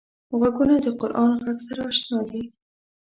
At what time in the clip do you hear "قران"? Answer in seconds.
0.99-1.31